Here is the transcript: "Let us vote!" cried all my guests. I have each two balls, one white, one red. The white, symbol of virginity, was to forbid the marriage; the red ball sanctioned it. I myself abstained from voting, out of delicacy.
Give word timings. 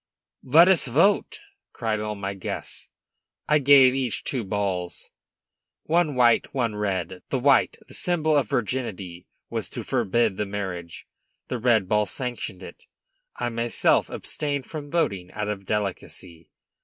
"Let 0.41 0.67
us 0.67 0.87
vote!" 0.87 1.39
cried 1.73 1.99
all 1.99 2.15
my 2.15 2.33
guests. 2.33 2.89
I 3.47 3.59
have 3.59 3.67
each 3.69 4.23
two 4.23 4.43
balls, 4.43 5.11
one 5.83 6.15
white, 6.15 6.55
one 6.55 6.75
red. 6.75 7.21
The 7.29 7.37
white, 7.37 7.77
symbol 7.87 8.35
of 8.35 8.49
virginity, 8.49 9.27
was 9.51 9.69
to 9.69 9.83
forbid 9.83 10.37
the 10.37 10.47
marriage; 10.47 11.05
the 11.49 11.59
red 11.59 11.87
ball 11.87 12.07
sanctioned 12.07 12.63
it. 12.63 12.85
I 13.35 13.49
myself 13.49 14.09
abstained 14.09 14.65
from 14.65 14.89
voting, 14.89 15.31
out 15.33 15.49
of 15.49 15.67
delicacy. 15.67 16.49